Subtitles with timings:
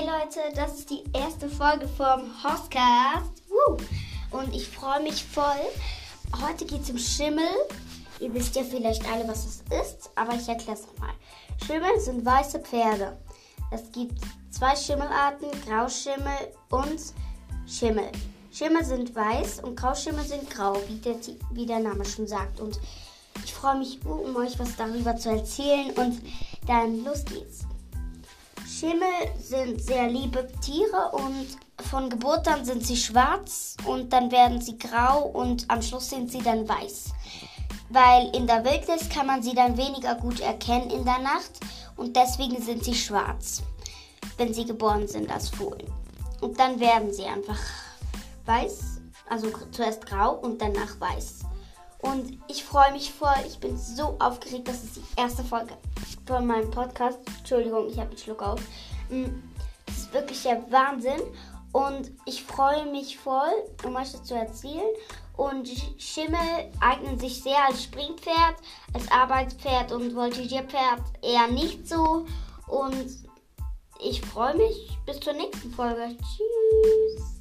[0.00, 3.42] Hey Leute, das ist die erste Folge vom Hostcast.
[4.30, 5.44] Und ich freue mich voll.
[6.40, 7.44] Heute geht es um Schimmel.
[8.18, 11.12] Ihr wisst ja vielleicht alle, was es ist, aber ich erkläre es nochmal.
[11.66, 13.18] Schimmel sind weiße Pferde.
[13.70, 14.18] Es gibt
[14.50, 16.98] zwei Schimmelarten, Grauschimmel und
[17.66, 18.10] Schimmel.
[18.50, 21.16] Schimmel sind weiß und Grauschimmel sind grau, wie der,
[21.52, 22.58] wie der Name schon sagt.
[22.58, 22.80] Und
[23.44, 25.90] ich freue mich, um euch was darüber zu erzählen.
[25.90, 26.22] Und
[26.66, 27.66] dann los geht's.
[28.80, 31.48] Schimmel sind sehr liebe Tiere und
[31.90, 36.32] von Geburt an sind sie schwarz und dann werden sie grau und am Schluss sind
[36.32, 37.10] sie dann weiß.
[37.90, 41.60] Weil in der Wildnis kann man sie dann weniger gut erkennen in der Nacht
[41.98, 43.62] und deswegen sind sie schwarz,
[44.38, 45.92] wenn sie geboren sind als Fohlen.
[46.40, 47.60] Und dann werden sie einfach
[48.46, 51.40] weiß, also zuerst grau und danach weiß.
[52.02, 53.34] Und ich freue mich voll.
[53.46, 54.68] Ich bin so aufgeregt.
[54.68, 55.74] Das ist die erste Folge
[56.26, 57.18] von meinem Podcast.
[57.38, 58.60] Entschuldigung, ich habe einen Schluck auf.
[59.10, 59.26] Mm,
[59.86, 61.20] das ist wirklich der Wahnsinn.
[61.72, 63.52] Und ich freue mich voll,
[63.84, 64.88] um euch das zu erzählen.
[65.36, 68.56] Und Schimmel eignen sich sehr als Springpferd,
[68.92, 72.26] als Arbeitspferd und Voltigierpferd eher nicht so.
[72.66, 73.06] Und
[74.02, 76.16] ich freue mich bis zur nächsten Folge.
[76.16, 77.39] Tschüss.